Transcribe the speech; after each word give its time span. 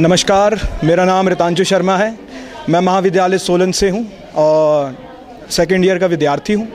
नमस्कार, 0.00 0.58
मेरा 0.84 1.04
नाम 1.04 1.28
रितांशु 1.28 1.64
शर्मा 1.64 1.96
है। 1.96 2.18
मैं 2.68 2.80
महाविद्यालय 2.80 3.38
सोलन 3.38 3.72
से 3.72 3.88
हूँ 3.90 4.04
और 4.36 4.96
सेकेंड 5.50 5.84
ईयर 5.84 5.98
का 5.98 6.06
विद्यार्थी 6.06 6.52
हूँ। 6.52 6.68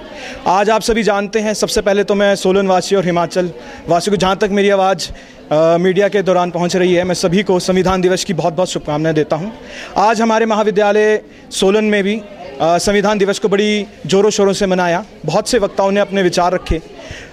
आज 0.47 0.69
आप 0.69 0.81
सभी 0.81 1.03
जानते 1.03 1.39
हैं, 1.39 1.53
सबसे 1.53 1.81
पहले 1.81 2.03
तो 2.03 2.15
मैं 2.15 2.35
सोलन 2.35 2.67
वासी 2.67 2.95
और 2.95 3.05
हिमाचल 3.05 3.51
वासी 3.89 4.11
को, 4.11 4.17
जहाँ 4.17 4.35
तक 4.37 4.49
मेरी 4.51 4.69
आवाज़ 4.69 5.09
मीडिया 5.53 6.07
के 6.07 6.21
दौरान 6.21 6.51
पहुँच 6.51 6.75
रही 6.75 6.93
है, 6.93 7.03
मैं 7.03 7.15
सभी 7.15 7.43
को 7.43 7.59
संविधान 7.59 8.01
दिवस 8.01 8.23
की 8.23 8.33
बहुत 8.33 8.53
बहुत 8.53 8.69
शुभकामनाएँ 8.69 9.15
देता 9.15 9.35
हूँ। 9.35 9.51
आज 9.99 10.21
हमारे 10.21 10.45
महाविद्यालय 10.45 11.21
सोलन 11.51 11.85
में 11.85 12.03
भी 12.03 12.21
संविधान 12.61 13.17
दिवस 13.17 13.39
को 13.39 13.49
बड़ी 13.49 13.85
ज़ोरों 14.05 14.29
शोरों 14.29 14.53
से 14.53 14.65
मनाया। 14.65 15.03
बहुत 15.25 15.47
से 15.49 15.59
वक्ताओं 15.59 15.91
ने 15.91 15.99
अपने 15.99 16.23
विचार 16.23 16.53
रखे। 16.53 16.79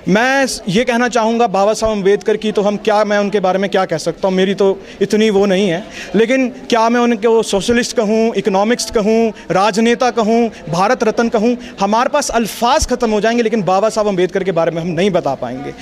मैं 0.08 0.46
ये 0.68 0.84
कहना 0.84 1.08
चाहूँगा 1.08 1.46
बाबा 1.46 1.72
साहब 1.74 1.92
अंबेडकर 1.92 2.36
की 2.36 2.52
तो 2.52 2.62
हम 2.62 2.76
क्या, 2.76 3.02
मैं 3.04 3.18
उनके 3.18 3.40
बारे 3.40 3.58
में 3.58 3.68
क्या 3.70 3.84
कह 3.84 3.98
सकता 3.98 4.28
हूँ? 4.28 4.34
मेरी 4.36 4.54
तो 4.54 4.78
इतनी 5.02 5.28
वो 5.30 5.44
नहीं 5.46 5.68
है। 5.68 5.82
लेकिन 6.14 6.48
क्या 6.70 6.88
मैं 6.88 7.00
उनको 7.00 7.42
सोशलिस्ट 7.42 7.96
कहूँ 7.96 8.32
इकोनॉमिक्स 8.36 8.90
कहूँ, 8.90 9.32
राजनेता 9.50 10.10
कहूँ, 10.12 10.50
भारत 10.70 11.04
रत्न 11.04 11.28
कहूँ? 11.28 11.56
हमारे 11.80 12.10
पास 12.10 12.30
अल्फाज 12.30 12.86
ख़त्म 12.86 13.10
हो 13.10 13.20
जाएँगे, 13.20 13.42
लेकिन 13.42 13.62
बाबा 13.62 13.88
साहब 13.88 14.08
अंबेडकर 14.08 14.44
के 14.44 14.52
बारे 14.52 14.70
में 14.70 14.82
हम 14.82 14.88
नहीं 14.88 15.10
बता 15.10 15.34
पाएँगे। 15.34 15.74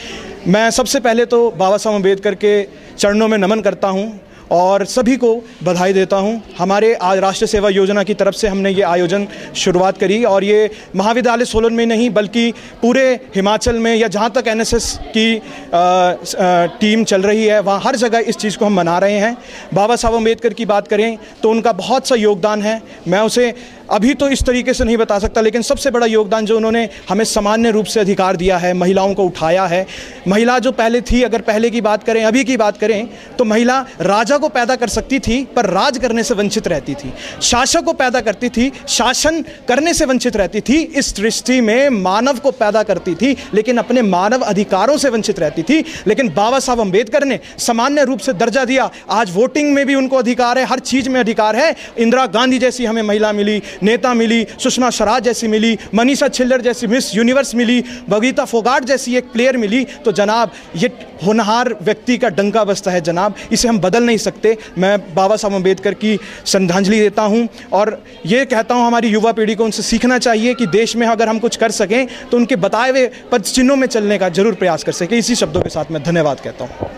मैं 0.48 0.70
सबसे 0.72 1.00
पहले 1.00 1.24
तो 1.26 1.50
बाबा 1.50 1.76
साहब 1.76 1.96
अंबेडकर 1.96 2.34
के 2.34 2.62
चरणों 2.98 3.28
में 3.28 3.38
नमन 3.38 3.60
करता 3.60 3.88
हूँ। 3.88 4.12
और 4.50 4.84
सभी 4.84 5.16
को 5.16 5.34
बधाई 5.64 5.92
देता 5.92 6.16
हूँ। 6.16 6.42
हमारे 6.58 6.92
आज 6.94 7.18
राष्ट्र 7.18 7.46
सेवा 7.46 7.68
योजना 7.68 8.02
की 8.02 8.14
तरफ़ 8.14 8.34
से 8.34 8.48
हमने 8.48 8.70
ये 8.70 8.82
आयोजन 8.82 9.26
शुरुआत 9.56 9.98
करी 9.98 10.22
और 10.24 10.44
ये 10.44 10.70
महाविद्यालय 10.96 11.44
सोलन 11.44 11.74
में 11.74 11.84
नहीं 11.86 12.08
बल्कि 12.10 12.52
पूरे 12.82 13.04
हिमाचल 13.34 13.78
में 13.78 13.94
या 13.96 14.08
जहाँ 14.08 14.30
तक 14.30 14.48
एनएसएस 14.48 14.92
की 15.08 15.36
आ, 15.36 15.78
आ, 15.78 16.66
टीम 16.80 17.04
चल 17.04 17.22
रही 17.22 17.44
है 17.44 17.60
वहाँ 17.60 17.80
हर 17.80 17.96
जगह 17.96 18.18
इस 18.18 18.36
चीज़ 18.36 18.58
को 18.58 18.64
हम 18.64 18.74
मना 18.74 18.98
रहे 18.98 19.18
हैं। 19.18 19.36
बाबा 19.74 19.96
साहब 19.96 20.14
अंबेडकर 20.14 20.52
की 20.52 20.64
बात 20.66 20.88
करें 20.88 21.18
तो 21.42 21.50
उनका 21.50 21.72
बहुत 21.74 22.08
सा 22.08 22.14
योगदान 22.14 22.62
है। 22.62 22.80
मैं 23.08 23.20
उसे 23.20 23.52
अभी 23.90 24.14
तो 24.14 24.28
इस 24.28 24.42
तरीके 24.42 24.74
से 24.74 24.84
नहीं 24.84 24.96
बता 24.96 25.18
सकता, 25.18 25.40
लेकिन 25.40 25.62
सबसे 25.62 25.90
बड़ा 25.90 26.06
योगदान 26.06 26.46
जो 26.46 26.56
उन्होंने 26.56 26.88
हमें 27.08 27.24
सामान्य 27.24 27.70
रूप 27.70 27.86
से 27.86 28.00
अधिकार 28.00 28.36
दिया 28.36 28.56
है, 28.58 28.72
महिलाओं 28.74 29.14
को 29.14 29.24
उठाया 29.24 29.64
है। 29.66 29.86
महिला 30.28 30.58
जो 30.58 30.72
पहले 30.72 31.00
थी, 31.00 31.22
अगर 31.22 31.40
पहले 31.40 31.70
की 31.70 31.80
बात 31.80 32.04
करें, 32.04 32.24
अभी 32.24 32.44
की 32.44 32.56
बात 32.56 32.78
करें 32.78 33.08
तो 33.38 33.44
महिला 33.44 33.78
राजा 34.00 34.38
को 34.38 34.48
पैदा 34.48 34.76
कर 34.76 34.88
सकती 34.88 35.18
थी, 35.18 35.42
पर 35.56 35.66
राज 35.66 35.98
करने 35.98 36.22
से 36.22 36.34
वंचित 36.34 36.68
रहती 36.68 36.94
थी। 36.94 37.12
शासक 37.42 37.84
को 37.84 37.92
पैदा 37.92 38.20
करती 38.20 38.48
थी, 38.48 38.70
शासन 38.88 39.42
करने 39.68 39.94
से 39.94 40.04
वंचित 40.04 40.36
रहती 40.36 40.60
थी, 40.60 40.80
इस 40.96 41.14
दृष्टि 41.16 41.60
में 41.60 41.88
मानव 41.92 42.38
को 42.38 42.50
पैदा 42.52 42.82
करती 42.82 43.14
थी, 43.14 43.36
लेकिन 43.54 43.78
अपने 43.78 44.02
मानव 44.02 44.42
अधिकारों 44.42 44.96
से 44.98 45.08
वंचित 45.08 45.40
रहती 45.40 45.62
थी। 45.62 45.84
लेकिन 46.06 46.28
बाबा 46.28 46.58
साहब 46.58 46.80
अंबेडकर 46.80 47.24
ने 47.24 47.38
सामान्य 47.58 48.04
रूप 48.04 48.18
से 48.18 48.32
दर्जा 48.34 48.64
दिया। 48.64 48.90
आज 49.10 49.30
वोटिंग 49.34 49.72
में 49.74 49.84
भी 49.86 49.94
उनको 49.94 50.16
अधिकार 50.16 50.58
है, 50.58 50.64
हर 50.64 50.78
चीज़ 50.80 51.08
में 51.08 51.20
अधिकार 51.20 51.56
है। 51.56 51.74
इंदिरा 51.98 52.26
गांधी 52.28 52.58
जैसी 52.58 52.84
हमें 52.84 53.02
महिला 53.02 53.32
मिली 53.32 53.62
नेता 53.82 54.12
मिली, 54.14 54.46
सुषमा 54.58 54.90
स्वराज 54.90 55.22
जैसी 55.24 55.48
मिली, 55.48 55.78
मनीषा 55.94 56.28
छिल्लर 56.30 56.60
जैसी 56.60 56.86
मिस 56.86 57.14
यूनिवर्स 57.14 57.54
मिली 57.54 57.82
बगीता 58.08 58.44
फोगाट 58.46 58.84
जैसी 58.84 59.16
एक 59.16 59.32
प्लेयर 59.32 59.56
मिली 59.56 59.84
तो 60.04 60.12
जनाब, 60.12 60.52
ये 60.76 60.90
होनहार 61.24 61.74
व्यक्ति 61.82 62.16
का 62.18 62.28
डंका 62.30 62.64
बसता 62.64 62.90
है 62.90 63.00
जनाब। 63.02 63.34
इसे 63.52 63.68
हम 63.68 63.78
बदल 63.80 64.04
नहीं 64.04 64.18
सकते। 64.18 64.56
मैं 64.78 64.98
बाबा 65.14 65.36
साहब 65.36 65.54
अंबेडकर 65.54 65.94
की 65.94 66.16
श्रद्धांजलि 66.46 67.00
देता 67.00 67.22
हूँ 67.24 67.48
और 67.72 68.02
ये 68.26 68.44
कहता 68.46 68.74
हूँ, 68.74 68.86
हमारी 68.86 69.08
युवा 69.08 69.32
पीढ़ी 69.32 69.54
को 69.54 69.64
उनसे 69.64 69.82
सीखना 69.84 70.18
चाहिए 70.20 70.54
कि 70.54 70.66
देश 70.68 70.96
में 70.96 71.06
अगर 71.06 71.28
हम 71.28 71.38
कुछ 71.38 71.56
कर 71.56 71.70
सकें 71.72 72.06
तो 72.30 72.36
उनके 72.36 72.56
बताए 72.58 72.90
हुए 72.90 73.06
पद 73.32 73.42
चिन्हों 73.44 73.76
में 73.76 73.86
चलने 73.88 74.18
का 74.18 74.28
ज़रूर 74.30 74.54
प्रयास 74.56 74.84
कर 74.84 74.92
सकें। 74.94 75.16
इसी 75.18 75.34
शब्दों 75.36 75.60
के 75.62 75.70
साथ 75.70 75.90
मैं 75.90 76.02
धन्यवाद 76.02 76.40
कहता 76.40 76.64
हूँ। 76.64 76.90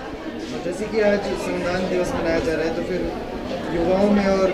जैसे 0.65 0.84
कि 0.87 1.01
आज 1.03 1.19
संविधान 1.19 1.89
दिवस 1.91 2.12
मनाया 2.15 2.39
जा 2.39 2.53
रहा 2.53 2.65
है 2.65 2.75
तो 2.77 2.83
फिर 2.83 3.01
युवाओं 3.75 4.11
में 4.11 4.27
और 4.27 4.51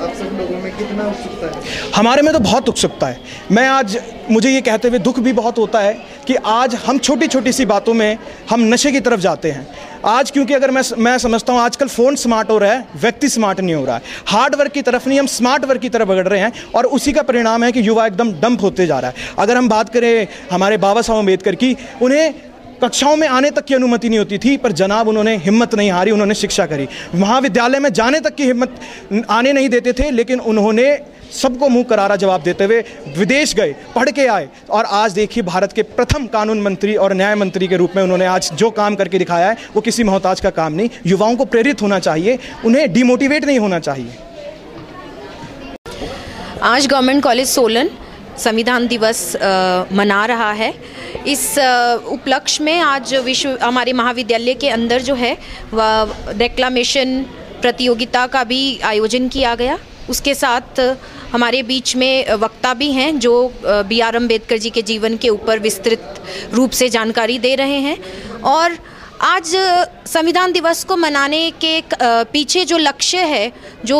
आप 0.00 0.14
सब 0.14 0.36
लोगों 0.38 0.62
में 0.62 0.76
कितना 0.76 1.06
उत्सुकता 1.06 1.46
है? 1.46 1.92
हमारे 1.96 2.22
में 2.22 2.32
तो 2.32 2.38
बहुत 2.38 2.68
उत्सुकता 2.68 3.06
है। 3.06 3.20
मैं 3.52 3.66
आज, 3.68 3.98
मुझे 4.30 4.50
ये 4.50 4.60
कहते 4.60 4.88
हुए 4.88 4.98
दुख 4.98 5.18
भी 5.18 5.32
बहुत 5.32 5.58
होता 5.58 5.80
है 5.80 5.92
कि 6.26 6.34
आज 6.34 6.74
हम 6.74 6.98
छोटी 6.98 7.26
छोटी 7.26 7.52
सी 7.52 7.66
बातों 7.66 7.94
में 7.94 8.18
हम 8.50 8.60
नशे 8.64 8.92
की 8.92 9.00
तरफ़ 9.00 9.20
जाते 9.20 9.50
हैं। 9.50 9.66
आज 10.06 10.30
क्योंकि 10.30 10.54
अगर 10.54 10.70
मैं 10.70 10.82
मैं 10.98 11.16
समझता 11.18 11.52
हूँ, 11.52 11.60
आजकल 11.60 11.88
फ़ोन 11.88 12.16
स्मार्ट 12.16 12.50
हो 12.50 12.58
रहा 12.58 12.72
है, 12.72 12.84
व्यक्ति 12.96 13.28
स्मार्ट 13.28 13.60
नहीं 13.60 13.74
हो 13.74 13.84
रहा 13.84 13.96
है। 13.96 14.02
हार्ड 14.26 14.54
वर्क 14.54 14.72
की 14.72 14.82
तरफ़ 14.82 15.08
नहीं, 15.08 15.18
हम 15.18 15.26
स्मार्ट 15.26 15.64
वर्क 15.64 15.80
की 15.80 15.88
तरफ़ 15.88 16.08
बढ़ 16.08 16.28
रहे 16.28 16.40
हैं 16.40 16.52
और 16.74 16.86
उसी 16.86 17.12
का 17.12 17.22
परिणाम 17.22 17.64
है 17.64 17.72
कि 17.72 17.86
युवा 17.88 18.06
एकदम 18.06 18.32
डंप 18.32 18.62
होते 18.62 18.86
जा 18.86 18.98
रहा 18.98 19.10
है। 19.10 19.16
अगर 19.38 19.56
हम 19.56 19.68
बात 19.68 19.88
करें 19.88 20.26
हमारे 20.52 20.76
बाबा 20.76 21.02
साहब 21.02 21.18
अंबेडकर 21.18 21.54
की, 21.54 21.76
उन्हें 22.02 22.34
कक्षाओं 22.82 23.16
में 23.16 23.26
आने 23.28 23.50
तक 23.50 23.64
की 23.64 23.74
अनुमति 23.74 24.08
नहीं 24.08 24.18
होती 24.18 24.38
थी, 24.38 24.56
पर 24.56 24.72
जनाब 24.72 25.08
उन्होंने 25.08 25.36
हिम्मत 25.36 25.74
नहीं 25.74 25.90
हारी, 25.90 26.10
उन्होंने 26.10 26.34
शिक्षा 26.36 26.66
करी। 26.66 26.88
महाविद्यालय 27.14 27.78
में 27.78 27.92
जाने 27.92 28.20
तक 28.20 28.34
की 28.34 28.44
हिम्मत 28.44 28.80
आने 29.30 29.52
नहीं 29.52 29.68
देते 29.68 29.92
थे, 29.92 30.10
लेकिन 30.10 30.40
उन्होंने 30.42 30.98
सबको 31.32 31.68
मुँह 31.68 31.84
करारा 31.84 32.16
जवाब 32.16 32.42
देते 32.42 32.64
हुए 32.64 32.80
विदेश 33.16 33.54
गए, 33.54 33.74
पढ़ 33.94 34.10
के 34.10 34.26
आए, 34.26 34.48
और 34.70 34.84
आज 34.84 35.12
देखिए 35.12 35.42
भारत 35.44 35.72
के 35.72 35.82
प्रथम 35.82 36.26
कानून 36.26 36.62
मंत्री 36.62 36.94
और 36.96 37.14
न्याय 37.14 37.34
मंत्री 37.34 37.68
के 37.68 37.76
रूप 37.76 37.96
में 37.96 38.02
उन्होंने 38.02 38.26
आज 38.26 38.50
जो 38.54 38.70
काम 38.70 38.94
करके 38.94 39.18
दिखाया 39.18 39.48
है, 39.48 39.56
वो 39.74 39.80
किसी 39.80 40.04
मोहताज 40.04 40.40
का 40.40 40.50
काम 40.52 40.72
नहीं। 40.72 40.88
युवाओं 41.06 41.36
को 41.36 41.44
प्रेरित 41.46 41.82
होना 41.82 41.98
चाहिए, 42.00 42.38
उन्हें 42.64 42.92
डिमोटिवेट 42.92 43.44
नहीं 43.44 43.58
होना 43.58 43.78
चाहिए। 43.80 44.12
आज 46.64 46.86
गवर्नमेंट 46.86 47.22
कॉलेज 47.22 47.48
सोलन 47.48 47.90
संविधान 48.38 48.86
दिवस 48.86 49.36
मना 49.92 50.24
रहा 50.26 50.50
है। 50.52 50.72
इस 51.26 51.58
उपलक्ष्य 52.08 52.64
में 52.64 52.78
आज 52.80 53.14
विश्व, 53.14 53.58
हमारे 53.62 53.92
महाविद्यालय 53.92 54.54
के 54.54 54.68
अंदर 54.68 55.02
जो 55.02 55.14
है 55.14 55.36
वह 55.72 56.32
डेक्लामेशन 56.32 57.22
प्रतियोगिता 57.62 58.26
का 58.26 58.44
भी 58.44 58.78
आयोजन 58.84 59.28
किया 59.28 59.54
गया। 59.54 59.78
उसके 60.10 60.34
साथ 60.34 60.80
हमारे 61.32 61.62
बीच 61.62 61.94
में 61.96 62.32
वक्ता 62.34 62.72
भी 62.74 62.90
हैं 62.92 63.18
जो 63.18 63.32
बी 63.62 64.00
आर 64.00 64.16
अंबेडकर 64.16 64.58
जी 64.58 64.70
के 64.70 64.82
जीवन 64.82 65.16
के 65.16 65.28
ऊपर 65.28 65.58
विस्तृत 65.58 66.22
रूप 66.54 66.70
से 66.70 66.88
जानकारी 66.88 67.38
दे 67.38 67.54
रहे 67.54 67.80
हैं। 67.80 67.98
और 68.42 68.78
आज 69.20 69.54
संविधान 70.08 70.52
दिवस 70.52 70.82
को 70.84 70.96
मनाने 70.96 71.50
के 71.64 71.82
पीछे 72.02 72.64
जो 72.64 72.76
लक्ष्य 72.78 73.22
है, 73.22 73.52
जो 73.84 73.98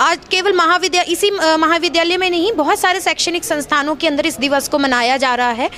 आज 0.00 0.18
केवल 0.30 0.52
महाविद्यालय 0.56 1.12
इसी 1.12 1.30
महाविद्यालय 1.30 2.16
में 2.16 2.28
नहीं, 2.30 2.52
बहुत 2.52 2.78
सारे 2.78 3.00
शैक्षणिक 3.00 3.44
संस्थानों 3.44 3.94
के 3.94 4.06
अंदर 4.06 4.26
इस 4.26 4.38
दिवस 4.40 4.68
को 4.68 4.78
मनाया 4.78 5.16
जा 5.16 5.34
रहा 5.34 5.50
है, 5.50 5.68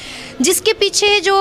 जिसके 0.41 0.73
पीछे 0.73 1.19
जो 1.21 1.35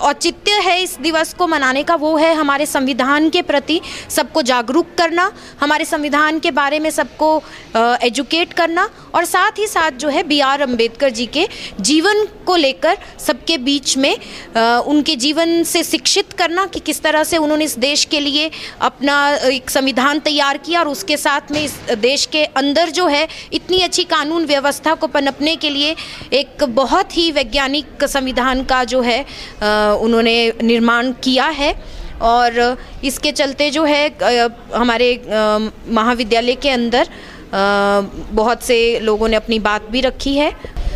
औचित्य 0.00 0.60
है 0.64 0.80
इस 0.82 0.96
दिवस 1.00 1.32
को 1.34 1.46
मनाने 1.46 1.82
का, 1.82 1.94
वो 1.94 2.16
है 2.16 2.34
हमारे 2.34 2.66
संविधान 2.66 3.28
के 3.30 3.42
प्रति 3.42 3.80
सबको 4.10 4.42
जागरूक 4.42 4.94
करना, 4.98 5.30
हमारे 5.60 5.84
संविधान 5.84 6.38
के 6.38 6.50
बारे 6.52 6.78
में 6.78 6.90
सबको 6.90 7.36
एजुकेट 7.76 8.52
करना 8.52 8.88
और 9.14 9.24
साथ 9.24 9.58
ही 9.58 9.66
साथ 9.66 9.90
जो 9.98 10.08
है 10.08 10.22
बी 10.28 10.40
आर 10.42 10.60
अंबेडकर 10.60 11.10
जी 11.10 11.26
के 11.26 11.46
जीवन 11.80 12.24
को 12.46 12.56
लेकर 12.56 12.96
सबके 13.18 13.58
बीच 13.58 13.96
में 13.96 14.14
उनके 14.86 15.16
जीवन 15.16 15.62
से 15.64 15.82
शिक्षित 15.84 16.32
करना 16.38 16.66
कि 16.66 16.80
किस 16.80 17.02
तरह 17.02 17.22
से 17.24 17.36
उन्होंने 17.36 17.64
इस 17.64 17.76
देश 17.78 18.04
के 18.04 18.20
लिए 18.20 18.50
अपना 18.80 19.16
एक 19.48 19.70
संविधान 19.70 20.18
तैयार 20.20 20.58
किया 20.58 20.80
और 20.80 20.88
उसके 20.88 21.16
साथ 21.16 21.52
में 21.52 21.62
इस 21.62 21.74
देश 21.98 22.26
के 22.26 22.44
अंदर 22.44 22.90
जो 22.90 23.06
है, 23.06 23.26
इतनी 23.52 23.80
अच्छी 23.80 24.04
कानून 24.04 24.46
व्यवस्था 24.46 24.94
को 24.94 25.06
पनपने 25.08 25.56
के 25.56 25.70
लिए 25.70 25.94
एक 26.32 26.64
बहुत 26.64 27.16
ही 27.16 27.30
वैज्ञानिक 27.32 28.04
संविधान 28.06 28.64
का 28.64 28.82
जो 28.84 29.00
है 29.00 29.20
उन्होंने 29.60 30.36
निर्माण 30.62 31.12
किया 31.24 31.46
है। 31.52 31.74
और 32.22 32.76
इसके 33.04 33.30
चलते 33.32 33.70
जो 33.70 33.84
है 33.84 34.06
हमारे 34.74 35.08
महाविद्यालय 35.88 36.54
के 36.54 36.70
अंदर 36.70 37.08
बहुत 37.54 38.62
से 38.62 38.78
लोगों 39.00 39.28
ने 39.28 39.36
अपनी 39.36 39.58
बात 39.60 39.88
भी 39.90 40.00
रखी 40.00 40.34
है। 40.36 40.50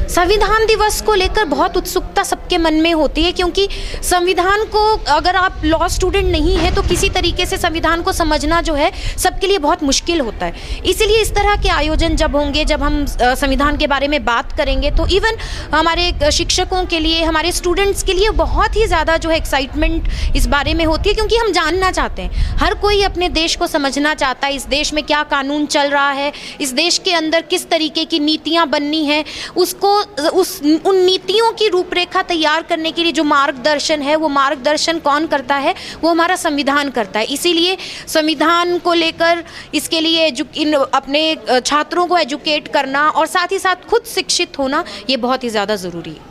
संविधान 0.09 0.65
दिवस 0.67 1.01
को 1.03 1.15
लेकर 1.15 1.45
बहुत 1.47 1.77
उत्सुकता 1.77 2.23
सबके 2.23 2.59
मन 2.59 2.75
में 2.75 2.93
होती 2.93 3.23
है, 3.23 3.33
क्योंकि 3.33 3.69
संविधान 4.03 4.65
को 4.67 4.85
अगर 5.09 5.37
आप 5.37 5.61
लॉ 5.65 5.89
स्टूडेंट 5.89 6.27
नहीं 6.29 6.57
है 6.57 6.75
तो 6.75 6.83
किसी 6.83 7.09
तरीके 7.11 7.47
से 7.47 7.57
संविधान 7.59 8.03
को 8.03 8.13
समझना 8.13 8.61
जो 8.61 8.75
है, 8.75 8.91
सबके 9.19 9.47
लिए 9.47 9.59
बहुत 9.59 9.83
मुश्किल 9.83 10.21
होता 10.21 10.47
है। 10.47 10.81
इसीलिए 10.87 11.21
इस 11.23 11.35
तरह 11.35 11.57
के 11.63 11.69
आयोजन 11.71 12.17
जब 12.17 12.37
होंगे, 12.37 12.65
जब 12.65 12.83
हम 12.83 13.05
संविधान 13.07 13.77
के 13.77 13.87
बारे 13.87 14.09
में 14.09 14.25
बात 14.25 14.53
करेंगे 14.53 14.91
तो 14.93 15.07
इवन 15.09 15.37
हमारे 15.75 16.31
शिक्षकों 16.33 16.85
के 16.87 17.01
लिए, 17.01 17.23
हमारे 17.23 17.53
स्टूडेंट्स 17.53 18.03
के 18.03 18.13
लिए 18.13 18.31
बहुत 18.39 18.77
ही 18.77 18.87
ज़्यादा 18.87 19.17
जो 19.17 19.31
है 19.31 19.37
एक्साइटमेंट 19.37 20.09
इस 20.37 20.47
बारे 20.49 20.75
में 20.75 20.85
होती 20.85 21.09
है, 21.09 21.15
क्योंकि 21.15 21.37
हम 21.37 21.53
जानना 21.53 21.91
चाहते 21.91 22.23
हैं। 22.23 22.57
हर 22.59 22.75
कोई 22.77 23.03
अपने 23.03 23.29
देश 23.31 23.57
को 23.57 23.67
समझना 23.69 24.15
चाहता 24.17 24.47
है, 24.47 24.55
इस 24.55 24.67
देश 24.69 24.93
में 24.95 25.05
क्या 25.05 25.23
कानून 25.27 25.67
चल 25.69 25.91
रहा 25.91 26.11
है, 26.13 26.33
इस 26.61 26.73
देश 26.73 26.99
के 26.99 27.13
अंदर 27.15 27.43
किस 27.45 27.69
तरीके 27.71 28.05
की 28.05 28.19
नीतियाँ 28.21 28.69
बननी 28.69 29.05
है, 29.05 29.25
उसको 29.57 29.97
उस 30.33 30.61
उन 30.87 30.97
नीतियों 30.97 31.53
की 31.53 31.69
रूपरेखा 31.69 32.23
तैयार 32.25 32.63
करने 32.63 32.93
के 32.93 33.03
लिए 33.03 33.13
जो 33.13 33.25
मार्गदर्शन 33.25 34.03
है, 34.03 34.17
वो 34.17 34.29
मार्गदर्शन 34.29 34.99
कौन 34.99 35.27
करता 35.27 35.55
है? 35.57 35.75
वो 36.03 36.11
हमारा 36.11 36.37
संविधान 36.37 36.91
करता 36.91 37.21
है। 37.21 37.27
इसीलिए 37.27 37.77
संविधान 38.09 38.79
को 38.79 38.93
लेकर 38.95 39.45
इसके 39.75 40.01
लिए 40.01 40.27
इन, 40.27 40.73
अपने 40.73 41.37
छात्रों 41.61 42.07
को 42.07 42.19
एजुकेट 42.19 42.69
करना 42.69 43.09
और 43.11 43.27
साथ 43.27 43.53
ही 43.53 43.59
साथ 43.59 43.89
खुद 43.91 44.05
शिक्षित 44.07 44.59
होना, 44.59 44.85
ये 45.11 45.17
बहुत 45.19 45.45
ही 45.45 45.49
ज़्यादा 45.49 45.77
ज़रूरी 45.77 46.11
है। 46.11 46.27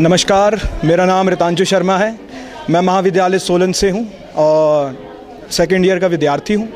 नमस्कार, 0.00 0.60
मेरा 0.84 1.04
नाम 1.06 1.28
रितांशु 1.28 1.64
शर्मा 1.64 1.96
है। 1.98 2.18
मैं 2.70 2.80
महाविद्यालय 2.80 3.38
सोलन 3.38 3.72
से 3.72 3.90
हूँ। 3.90 4.04
और 4.36 5.04
सेकेंड 5.50 5.84
ईयर 5.86 5.98
का 5.98 6.06
विद्यार्थी 6.06 6.54
हूँ। 6.54 6.68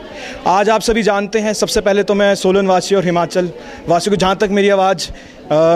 आज 0.47 0.69
आप 0.71 0.81
सभी 0.81 1.03
जानते 1.03 1.39
हैं, 1.39 1.53
सबसे 1.55 1.81
पहले 1.81 2.03
तो 2.03 2.15
मैं 2.15 2.35
सोलन 2.35 2.67
वासी 2.67 2.95
और 2.95 3.05
हिमाचल 3.05 3.51
वासी 3.89 4.11
को, 4.11 4.17
जहाँ 4.17 4.37
तक 4.37 4.49
मेरी 4.51 4.69
आवाज़ 4.69 5.09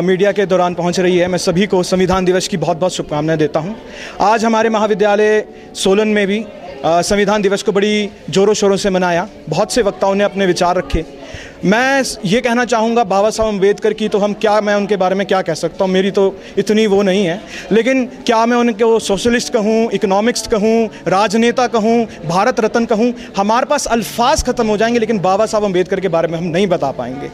मीडिया 0.04 0.32
के 0.32 0.46
दौरान 0.46 0.74
पहुँच 0.74 1.00
रही 1.00 1.16
है, 1.18 1.28
मैं 1.28 1.38
सभी 1.38 1.66
को 1.66 1.82
संविधान 1.82 2.24
दिवस 2.24 2.48
की 2.48 2.56
बहुत 2.56 2.76
बहुत 2.76 2.94
शुभकामनाएँ 2.94 3.38
देता 3.38 3.60
हूँ। 3.60 3.76
आज 4.22 4.44
हमारे 4.44 4.68
महाविद्यालय 4.68 5.44
सोलन 5.74 6.08
में 6.08 6.26
भी 6.26 6.44
संविधान 6.84 7.42
दिवस 7.42 7.62
को 7.62 7.72
बड़ी 7.72 8.08
ज़ोरों 8.30 8.54
शोरों 8.54 8.76
से 8.76 8.90
मनाया। 8.90 9.28
बहुत 9.48 9.72
से 9.72 9.82
वक्ताओं 9.82 10.14
ने 10.14 10.24
अपने 10.24 10.46
विचार 10.46 10.76
रखे। 10.76 11.04
मैं 11.64 12.02
ये 12.24 12.40
कहना 12.40 12.64
चाहूँगा 12.64 13.04
बाबा 13.04 13.30
साहब 13.30 13.48
अंबेडकर 13.48 13.92
की 13.92 14.08
तो 14.08 14.18
हम 14.18 14.32
क्या, 14.34 14.60
मैं 14.60 14.74
उनके 14.74 14.96
बारे 14.96 15.14
में 15.14 15.26
क्या 15.26 15.40
कह 15.42 15.54
सकता 15.54 15.84
हूँ? 15.84 15.92
मेरी 15.92 16.10
तो 16.10 16.34
इतनी 16.58 16.86
वो 16.86 17.00
नहीं 17.02 17.24
है। 17.26 17.40
लेकिन 17.72 18.04
क्या 18.26 18.44
मैं 18.46 18.56
उनको 18.56 18.98
सोशलिस्ट 18.98 19.52
कहूँ 19.52 19.90
इकोनॉमिक्स 19.92 20.46
कहूँ, 20.46 20.88
राजनेता 21.08 21.66
कहूँ, 21.68 22.06
भारत 22.26 22.60
रत्न 22.60 22.84
कहूँ? 22.84 23.12
हमारे 23.36 23.66
पास 23.66 23.86
अल्फाज 23.86 24.44
ख़त्म 24.44 24.66
हो 24.66 24.76
जाएँगे, 24.76 24.98
लेकिन 24.98 25.18
बाबा 25.20 25.46
साहब 25.46 25.64
अंबेडकर 25.64 26.00
के 26.00 26.08
बारे 26.08 26.28
में 26.28 26.38
हम 26.38 26.44
नहीं 26.44 26.66
बता 26.66 26.90
पाएँगे। 26.90 27.30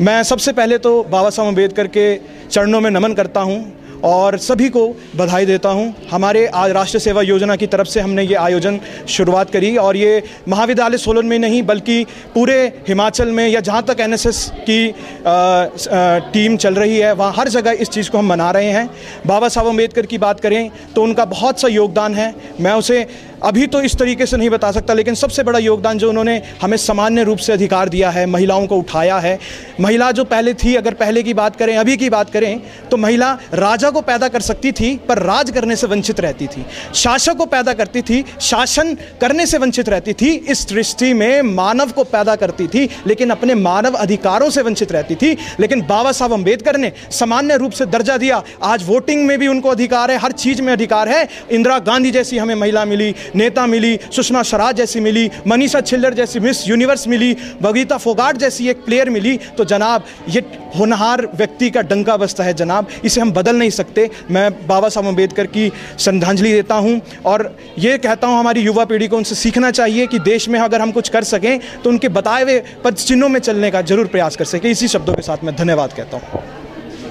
मैं 0.00 0.22
सबसे 0.22 0.52
पहले 0.52 0.78
तो 0.78 1.02
बाबा 1.02 1.30
साहब 1.30 1.48
अंबेडकर 1.48 1.86
के 1.86 2.14
चरणों 2.50 2.80
में 2.80 2.90
नमन 2.90 3.14
करता 3.14 3.40
हूँ। 3.40 3.64
और 4.04 4.36
सभी 4.38 4.68
को 4.68 4.86
बधाई 5.16 5.46
देता 5.46 5.68
हूँ। 5.68 5.94
हमारे 6.10 6.46
आज 6.46 6.70
राष्ट्र 6.70 6.98
सेवा 6.98 7.22
योजना 7.22 7.56
की 7.56 7.66
तरफ़ 7.66 7.88
से 7.88 8.00
हमने 8.00 8.22
ये 8.22 8.34
आयोजन 8.36 8.80
शुरुआत 9.08 9.50
करी 9.50 9.76
और 9.76 9.96
ये 9.96 10.22
महाविद्यालय 10.48 10.98
सोलन 10.98 11.26
में 11.26 11.38
नहीं 11.38 11.62
बल्कि 11.62 12.04
पूरे 12.34 12.56
हिमाचल 12.88 13.28
में 13.28 13.46
या 13.48 13.60
जहाँ 13.60 13.82
तक 13.82 14.00
एनएसएस 14.00 14.44
की 14.60 14.88
आ, 14.88 15.30
आ, 15.30 16.18
टीम 16.32 16.56
चल 16.56 16.74
रही 16.74 16.98
है 16.98 17.12
वहाँ 17.12 17.32
हर 17.36 17.48
जगह 17.48 17.70
इस 17.72 17.88
चीज़ 17.88 18.10
को 18.10 18.18
हम 18.18 18.26
मना 18.26 18.50
रहे 18.50 18.70
हैं। 18.70 18.88
बाबा 19.26 19.48
साहब 19.48 19.66
अंबेडकर 19.66 20.06
की 20.06 20.18
बात 20.18 20.40
करें 20.40 20.70
तो 20.94 21.02
उनका 21.02 21.24
बहुत 21.26 21.60
सा 21.60 21.68
योगदान 21.68 22.14
है। 22.14 22.34
मैं 22.60 22.72
उसे 22.72 23.06
अभी 23.42 23.66
तो 23.66 23.80
इस 23.80 23.96
तरीके 23.96 24.26
से 24.26 24.36
नहीं 24.36 24.50
बता 24.50 24.70
सकता, 24.72 24.94
लेकिन 24.94 25.14
सबसे 25.14 25.42
बड़ा 25.42 25.58
योगदान 25.58 25.98
जो 25.98 26.08
उन्होंने 26.08 26.40
हमें 26.62 26.76
सामान्य 26.76 27.22
रूप 27.24 27.38
से 27.38 27.52
अधिकार 27.52 27.88
दिया 27.88 28.10
है, 28.10 28.24
महिलाओं 28.26 28.66
को 28.66 28.76
उठाया 28.76 29.18
है। 29.18 29.38
महिला 29.80 30.10
जो 30.10 30.24
पहले 30.24 30.54
थी, 30.54 30.74
अगर 30.74 30.94
पहले 30.94 31.22
की 31.22 31.34
बात 31.34 31.56
करें, 31.56 31.76
अभी 31.76 31.96
की 31.96 32.10
बात 32.10 32.30
करें 32.30 32.60
तो 32.90 32.96
महिला 32.96 33.32
राजा 33.54 33.90
को 33.90 34.00
पैदा 34.00 34.28
कर 34.28 34.40
सकती 34.40 34.72
थी, 34.72 34.94
पर 35.08 35.18
राज 35.18 35.50
करने 35.50 35.76
से 35.76 35.86
वंचित 35.86 36.20
रहती 36.20 36.46
थी। 36.46 36.64
शासक 36.94 37.36
को 37.36 37.46
पैदा 37.46 37.72
करती 37.72 38.02
थी, 38.02 38.24
शासन 38.40 38.94
करने 39.20 39.46
से 39.46 39.58
वंचित 39.58 39.88
रहती 39.88 40.12
थी, 40.12 40.30
इस 40.48 40.66
दृष्टि 40.68 41.12
में 41.12 41.42
मानव 41.44 41.90
को 41.90 42.04
पैदा 42.06 42.34
करती 42.36 42.66
थी, 42.66 42.88
लेकिन 43.06 43.30
अपने 43.30 43.54
मानव 43.54 43.94
अधिकारों 43.94 44.50
से 44.50 44.62
वंचित 44.62 44.92
रहती 44.92 45.14
थी। 45.14 45.36
लेकिन 45.60 45.80
बाबा 45.80 46.12
साहब 46.12 46.32
अंबेडकर 46.32 46.76
ने 46.76 46.92
सामान्य 47.10 47.56
रूप 47.56 47.72
से 47.72 47.86
दर्जा 47.86 48.16
दिया। 48.16 48.42
आज 48.62 48.84
वोटिंग 48.86 49.26
में 49.26 49.38
भी 49.38 49.46
उनको 49.46 49.68
अधिकार 49.68 50.10
है, 50.10 50.18
हर 50.18 50.32
चीज़ 50.34 50.62
में 50.62 50.72
अधिकार 50.72 51.08
है। 51.08 51.28
इंदिरा 51.50 51.78
गांधी 51.80 52.10
जैसी 52.10 52.38
हमें 52.38 52.54
महिला 52.54 52.84
मिली 52.84 53.14
नेता 53.34 53.66
मिली, 53.66 53.98
सुषमा 54.12 54.42
स्वराज 54.44 54.76
जैसी 54.76 55.00
मिली, 55.00 55.30
मनीषा 55.46 55.80
छिल्लर 55.82 56.14
जैसी 56.14 56.40
मिस 56.40 56.66
यूनिवर्स 56.68 57.06
मिली 57.08 57.36
बगीता 57.62 57.96
फोगाट 57.98 58.36
जैसी 58.38 58.68
एक 58.68 58.84
प्लेयर 58.84 59.10
मिली 59.10 59.36
तो 59.58 59.64
जनाब, 59.66 60.04
ये 60.28 60.44
होनहार 60.76 61.26
व्यक्ति 61.34 61.70
का 61.70 61.82
डंका 61.82 62.16
बसता 62.16 62.44
है 62.44 62.54
जनाब। 62.54 62.88
इसे 63.04 63.20
हम 63.20 63.32
बदल 63.32 63.56
नहीं 63.56 63.70
सकते। 63.72 64.08
मैं 64.30 64.50
बाबा 64.66 64.88
साहब 64.88 65.06
अंबेडकर 65.06 65.46
की 65.48 65.70
श्रद्धांजलि 65.98 66.52
देता 66.52 66.74
हूँ 66.76 67.00
और 67.26 67.56
ये 67.78 67.96
कहता 67.98 68.26
हूँ, 68.26 68.38
हमारी 68.38 68.60
युवा 68.62 68.84
पीढ़ी 68.84 69.08
को 69.08 69.16
उनसे 69.16 69.34
सीखना 69.36 69.70
चाहिए 69.72 70.06
कि 70.06 70.18
देश 70.20 70.48
में 70.48 70.58
अगर 70.60 70.80
हम 70.80 70.92
कुछ 70.92 71.08
कर 71.08 71.24
सकें 71.26 71.58
तो 71.82 71.90
उनके 71.90 72.08
बताए 72.10 72.42
हुए 72.42 72.60
पद 72.84 72.94
चिन्हों 72.98 73.28
में 73.28 73.40
चलने 73.40 73.70
का 73.70 73.82
ज़रूर 73.82 74.06
प्रयास 74.08 74.36
कर 74.36 74.44
सकें। 74.46 74.70
इसी 74.70 74.88
शब्दों 74.88 75.14
के 75.14 75.22
साथ 75.22 75.44
मैं 75.44 75.54
धन्यवाद 75.56 75.92
कहता 75.92 76.16
हूँ। 76.16 76.42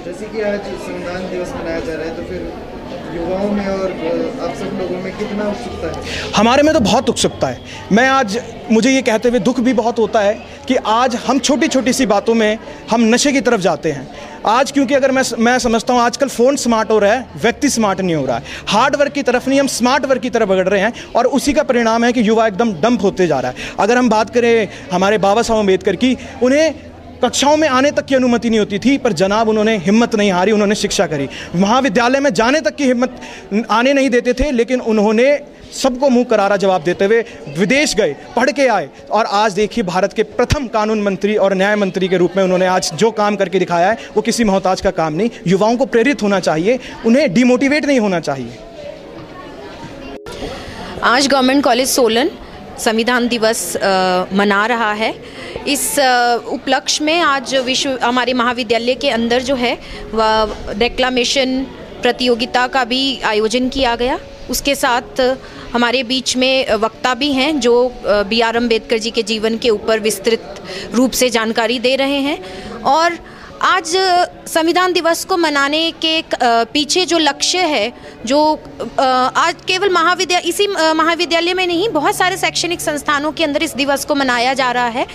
जैसे 0.04 0.26
कि 0.26 0.40
आज 0.42 0.60
संविधान 0.60 1.30
दिवस 1.30 1.52
मनाया 1.54 1.80
जा 1.80 1.94
रहा 1.94 2.04
है 2.04 2.16
तो 2.16 2.22
फिर 2.24 2.40
युवाओं 3.28 3.50
में 3.50 3.66
और 3.68 3.90
आप 4.42 4.54
सब 4.56 4.78
लोगों 4.80 5.02
में 5.02 5.12
कितना 5.18 5.48
उत्सुकता 5.48 5.88
है? 5.88 6.32
हमारे 6.36 6.62
में 6.62 6.72
तो 6.74 6.80
बहुत 6.80 7.08
उत्सुकता 7.08 7.46
है। 7.46 7.60
मैं 7.92 8.06
आज, 8.08 8.38
मुझे 8.70 8.90
ये 8.90 9.02
कहते 9.02 9.28
हुए 9.28 9.38
दुख 9.38 9.60
भी 9.60 9.72
बहुत 9.72 9.98
होता 9.98 10.20
है 10.20 10.34
कि 10.68 10.76
आज 10.76 11.14
हम 11.26 11.38
छोटी 11.38 11.68
छोटी 11.68 11.92
सी 11.92 12.06
बातों 12.06 12.34
में 12.34 12.58
हम 12.90 13.04
नशे 13.04 13.32
की 13.32 13.40
तरफ़ 13.40 13.60
जाते 13.60 13.92
हैं। 13.92 14.08
आज 14.46 14.72
क्योंकि 14.72 14.94
अगर 14.94 15.10
मैं 15.10 15.22
मैं 15.38 15.58
समझता 15.58 15.94
हूँ, 15.94 16.00
आजकल 16.00 16.28
फ़ोन 16.28 16.56
स्मार्ट 16.56 16.90
हो 16.90 16.98
रहा 16.98 17.12
है, 17.12 17.26
व्यक्ति 17.42 17.68
स्मार्ट 17.68 18.00
नहीं 18.00 18.16
हो 18.16 18.26
रहा 18.26 18.36
है। 18.36 18.42
हार्ड 18.68 18.96
वर्क 18.96 19.12
की 19.12 19.22
तरफ़ 19.22 19.48
नहीं, 19.48 19.60
हम 19.60 19.66
स्मार्ट 19.68 20.06
वर्क 20.06 20.22
की 20.22 20.30
तरफ़ 20.30 20.48
बढ़ 20.48 20.68
रहे 20.68 20.80
हैं 20.80 20.92
और 21.16 21.26
उसी 21.28 21.52
का 21.52 21.62
परिणाम 21.62 22.04
है 22.04 22.12
कि 22.12 22.28
युवा 22.28 22.46
एकदम 22.46 22.72
डंप 22.72 23.02
होते 23.02 23.26
जा 23.26 23.40
रहा 23.40 23.50
है। 23.50 23.74
अगर 23.80 23.96
हम 23.96 24.08
बात 24.08 24.30
करें 24.30 24.68
हमारे 24.92 25.18
बाबा 25.18 25.42
साहब 25.42 25.60
अंबेडकर 25.60 25.96
की, 25.96 26.16
उन्हें 26.42 26.74
कक्षाओं 27.22 27.56
में 27.56 27.68
आने 27.68 27.90
तक 27.90 28.04
की 28.04 28.14
अनुमति 28.14 28.50
नहीं 28.50 28.58
होती 28.58 28.78
थी, 28.78 28.96
पर 28.98 29.12
जनाब 29.12 29.48
उन्होंने 29.48 29.76
हिम्मत 29.76 30.14
नहीं 30.14 30.32
हारी, 30.32 30.52
उन्होंने 30.52 30.74
शिक्षा 30.74 31.06
करी। 31.06 31.28
महाविद्यालय 31.56 32.20
में 32.20 32.32
जाने 32.34 32.60
तक 32.60 32.76
की 32.76 32.84
हिम्मत 32.84 33.20
आने 33.70 33.92
नहीं 33.92 34.10
देते 34.10 34.32
थे, 34.32 34.50
लेकिन 34.50 34.80
उन्होंने 34.80 35.38
सबको 35.72 36.08
मुँह 36.08 36.24
करारा 36.24 36.56
जवाब 36.56 36.82
देते 36.82 37.04
हुए 37.04 37.24
विदेश 37.58 37.94
गए, 37.94 38.14
पढ़ 38.36 38.50
के 38.50 38.66
आए, 38.66 38.88
और 39.10 39.26
आज 39.26 39.52
देखिए 39.52 39.84
भारत 39.84 40.12
के 40.12 40.22
प्रथम 40.22 40.66
कानून 40.66 41.02
मंत्री 41.02 41.36
और 41.36 41.54
न्याय 41.54 41.76
मंत्री 41.76 42.08
के 42.08 42.16
रूप 42.16 42.36
में 42.36 42.42
उन्होंने 42.44 42.66
आज 42.66 42.90
जो 42.94 43.10
काम 43.10 43.36
करके 43.36 43.58
दिखाया 43.58 43.90
है, 43.90 43.98
वो 44.16 44.22
किसी 44.22 44.44
मोहताज 44.44 44.80
का 44.80 44.90
काम 44.90 45.14
नहीं। 45.14 45.30
युवाओं 45.46 45.76
को 45.76 45.86
प्रेरित 45.86 46.22
होना 46.22 46.40
चाहिए, 46.40 46.78
उन्हें 47.06 47.32
डिमोटिवेट 47.34 47.84
नहीं 47.84 48.00
होना 48.00 48.20
चाहिए। 48.20 48.58
आज 51.04 51.26
गवर्नमेंट 51.28 51.64
कॉलेज 51.64 51.88
सोलन 51.88 52.30
संविधान 52.78 53.28
दिवस 53.28 53.76
मना 54.32 54.64
रहा 54.66 54.92
है। 54.92 55.14
इस 55.66 55.98
उपलक्ष्य 56.48 57.04
में 57.04 57.20
आज 57.20 57.54
विश्व, 57.56 57.98
हमारे 58.02 58.32
महाविद्यालय 58.34 58.94
के 58.94 59.10
अंदर 59.10 59.42
जो 59.42 59.54
है 59.54 59.76
वह 60.12 60.72
डेक्लामेशन 60.74 61.62
प्रतियोगिता 62.02 62.66
का 62.66 62.84
भी 62.84 63.20
आयोजन 63.26 63.68
किया 63.68 63.94
गया। 63.96 64.18
उसके 64.50 64.74
साथ 64.74 65.20
हमारे 65.72 66.02
बीच 66.02 66.36
में 66.36 66.74
वक्ता 66.74 67.14
भी 67.14 67.32
हैं, 67.32 67.58
जो 67.60 67.92
बी 68.04 68.40
आर 68.40 68.56
अंबेडकर 68.56 68.98
जी 68.98 69.10
के 69.10 69.22
जीवन 69.22 69.58
के 69.58 69.70
ऊपर 69.70 70.00
विस्तृत 70.00 70.62
रूप 70.94 71.12
से 71.12 71.28
जानकारी 71.30 71.78
दे 71.78 71.94
रहे 71.96 72.20
हैं। 72.20 72.38
और 72.82 73.18
आज 73.62 73.92
संविधान 74.48 74.92
दिवस 74.92 75.24
को 75.24 75.36
मनाने 75.36 75.90
के 76.04 76.22
पीछे 76.42 77.04
जो 77.06 77.18
लक्ष्य 77.18 77.58
है, 77.58 77.92
जो 78.26 78.38
आज 78.90 79.62
केवल 79.68 79.90
महाविद्यालय 79.92 80.48
इसी 80.48 80.66
महाविद्यालय 80.68 81.54
में 81.54 81.66
नहीं, 81.66 81.88
बहुत 81.88 82.16
सारे 82.16 82.36
शैक्षणिक 82.36 82.80
संस्थानों 82.80 83.32
के 83.32 83.44
अंदर 83.44 83.62
इस 83.62 83.74
दिवस 83.76 84.04
को 84.04 84.14
मनाया 84.14 84.52
जा 84.54 84.70
रहा 84.72 84.86
है, 84.88 85.06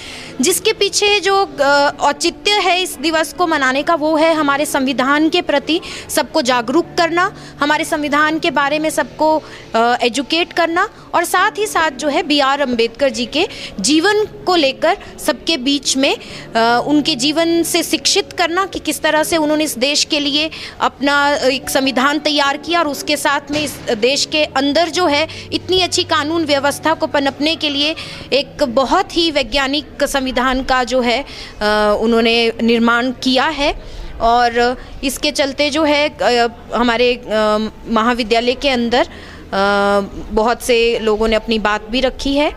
जिसके 0.42 0.74
पीछे 0.74 1.20
जो 1.20 1.36
औचित्य 1.36 2.60
है 2.60 2.82
इस 2.82 2.98
दिवस 2.98 3.34
को 3.34 3.48
मनाने 3.48 3.84
का, 3.84 3.96
वो 3.96 4.16
है 4.16 4.34
हमारे 4.34 4.66
संविधान 4.66 5.30
के 5.30 5.42
प्रति 5.42 5.80
सबको 6.10 6.42
जागरूक 6.42 6.94
करना, 6.98 7.32
हमारे 7.60 7.86
संविधान 7.86 8.40
के 8.40 8.52
बारे 8.52 8.80
में 8.80 8.90
सबको 8.90 9.36
एजुकेट 9.76 10.54
करना 10.54 10.88
और 11.16 11.24
साथ 11.24 11.58
ही 11.58 11.68
साथ 11.68 11.92
जो 11.92 12.08
है 12.10 12.24
बी 12.24 12.40
आर 12.42 12.62
अंबेडकर 12.62 13.10
जी 13.10 13.26
के 13.26 13.48
जीवन 13.80 14.26
को 14.46 14.56
लेकर 14.56 14.98
सबके 15.26 15.58
बीच 15.58 15.96
में 15.98 16.16
उनके 16.56 17.16
जीवन 17.16 17.62
से 17.64 17.84
शिक्षित 17.84 18.32
करना 18.34 18.66
कि 18.66 18.80
किस 18.80 19.02
तरह 19.02 19.24
से 19.24 19.38
उन्होंने 19.38 19.64
इस 19.64 19.78
देश 19.78 20.04
के 20.04 20.20
लिए 20.20 20.50
अपना 20.82 21.16
एक 21.48 21.70
संविधान 21.70 22.20
तैयार 22.20 22.58
किया 22.58 22.80
और 22.80 22.88
उसके 22.88 23.18
साथ 23.18 23.52
में 23.52 23.64
इस 23.64 23.76
देश 24.00 24.26
के 24.26 24.44
अंदर 24.58 24.90
जो 24.90 25.06
है 25.08 25.28
इतनी 25.54 25.80
अच्छी 25.82 26.04
कानून 26.04 26.46
व्यवस्था 26.46 26.94
को 26.94 27.08
पनपने 27.08 27.56
के 27.56 27.70
लिए 27.70 27.96
एक 28.34 28.64
बहुत 28.76 29.18
ही 29.18 29.30
वैज्ञानिक 29.32 30.04
संविधान 30.04 30.64
का 30.64 30.84
जो 30.84 31.02
है 31.02 31.20
उन्होंने 31.62 32.36
निर्माण 32.62 33.12
किया 33.24 33.48
है। 33.60 33.74
और 34.22 34.76
इसके 35.04 35.32
चलते 35.32 35.70
जो 35.70 35.84
है 35.84 36.08
हमारे 36.74 37.08
महाविद्यालय 37.90 38.54
के 38.56 38.70
अंदर 38.70 39.08
बहुत 39.52 40.62
से 40.64 40.78
लोगों 41.00 41.28
ने 41.28 41.36
अपनी 41.36 41.60
बात 41.62 41.90
भी 41.90 42.02
रखी 42.02 42.36
है। 42.36 42.52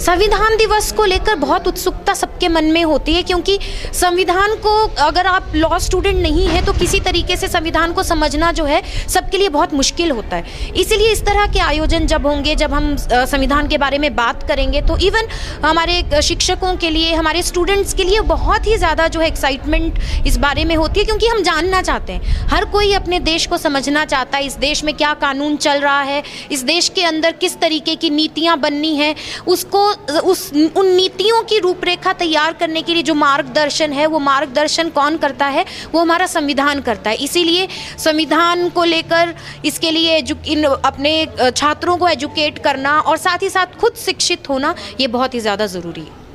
संविधान 0.00 0.56
दिवस 0.56 0.90
को 0.92 1.04
लेकर 1.04 1.34
बहुत 1.36 1.66
उत्सुकता 1.68 2.12
सबके 2.14 2.48
मन 2.48 2.64
में 2.64 2.82
होती 2.84 3.14
है 3.14 3.22
क्योंकि 3.22 3.58
संविधान 3.94 4.54
को 4.56 4.74
अगर 5.04 5.26
आप 5.26 5.52
लॉ 5.54 5.78
स्टूडेंट 5.78 6.16
नहीं 6.18 6.46
है 6.46 6.64
तो 6.66 6.72
किसी 6.72 7.00
तरीके 7.00 7.36
से 7.36 7.48
संविधान 7.48 7.92
को 7.92 8.02
समझना 8.02 8.50
जो 8.52 8.64
है, 8.64 8.82
सबके 9.08 9.38
लिए 9.38 9.48
बहुत 9.48 9.74
मुश्किल 9.74 10.10
होता 10.10 10.36
है। 10.36 10.72
इसीलिए 10.74 11.12
इस 11.12 11.24
तरह 11.26 11.46
के 11.52 11.60
आयोजन 11.60 12.06
जब 12.06 12.26
होंगे, 12.26 12.54
जब 12.54 12.74
हम 12.74 12.94
संविधान 12.96 13.68
के 13.68 13.78
बारे 13.78 13.98
में 13.98 14.14
बात 14.16 14.42
करेंगे 14.48 14.82
तो 14.82 14.96
इवन 14.98 15.28
हमारे 15.64 16.22
शिक्षकों 16.22 16.74
के 16.76 16.90
लिए, 16.90 17.14
हमारे 17.14 17.42
स्टूडेंट्स 17.42 17.94
के 17.94 18.04
लिए 18.04 18.20
बहुत 18.28 18.66
ही 18.66 18.76
ज़्यादा 18.76 19.08
जो 19.08 19.20
है 19.20 19.26
एक्साइटमेंट 19.28 19.98
इस 20.26 20.36
बारे 20.38 20.64
में 20.64 20.74
होती 20.76 21.00
है 21.00 21.06
क्योंकि 21.06 21.26
हम 21.26 21.42
जानना 21.42 21.82
चाहते 21.82 22.12
हैं। 22.12 22.46
हर 22.48 22.64
कोई 22.66 22.92
अपने 22.94 23.20
देश 23.22 23.46
को 23.46 23.58
समझना 23.58 24.04
चाहता 24.06 24.38
है, 24.38 24.46
इस 24.46 24.56
देश 24.58 24.84
में 24.84 24.94
क्या 24.96 25.12
कानून 25.16 25.56
चल 25.58 25.80
रहा 25.80 26.00
है 26.02 26.22
इस 26.52 26.62
देश 26.62 26.88
के 26.88 27.02
अंदर 27.04 27.32
किस 27.34 27.56
तरीके 27.60 27.94
की 27.96 28.10
नीतियाँ 28.10 28.58
बननी 28.60 28.94
हैं, 28.96 29.14
उसको, 29.46 29.84
उस, 30.22 30.50
उन 30.76 30.86
नीतियों 30.88 31.42
की 31.42 31.58
रूपरेखा 31.58 32.12
तैयार 32.14 32.52
करने 32.52 32.82
के 32.82 32.94
लिए 32.94 33.02
जो 33.02 33.14
मार्गदर्शन 33.16 33.92
है, 33.92 34.06
वो 34.06 34.18
मार्गदर्शन 34.20 34.90
कौन 34.90 35.16
करता 35.18 35.46
है? 35.46 35.64
वो 35.92 36.00
हमारा 36.00 36.26
संविधान 36.28 36.80
करता 36.80 37.10
है। 37.10 37.16
इसीलिए 37.18 37.68
संविधान 37.98 38.68
को 38.68 38.84
लेकर 38.84 39.34
इसके 39.64 39.90
लिए 39.90 40.16
इन, 40.18 40.64
अपने 40.64 41.50
छात्रों 41.50 41.96
को 41.96 42.08
एजुकेट 42.08 42.58
करना 42.58 42.98
और 43.00 43.16
साथ 43.18 43.42
ही 43.42 43.48
साथ 43.50 43.78
खुद 43.80 43.94
शिक्षित 43.96 44.48
होना, 44.48 44.74
ये 45.00 45.06
बहुत 45.08 45.34
ही 45.34 45.40
ज़्यादा 45.40 45.66
ज़रूरी 45.66 46.00
है। 46.00 46.27